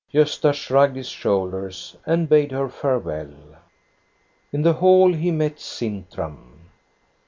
Gosta 0.11 0.51
shrugged 0.51 0.95
his 0.95 1.09
shoulders 1.09 1.95
and 2.07 2.27
bade 2.27 2.51
her 2.51 2.69
fare 2.69 2.97
well. 2.97 3.31
In 4.51 4.63
the 4.63 4.73
hall 4.73 5.13
he 5.13 5.29
met 5.29 5.59
Sintram. 5.59 6.71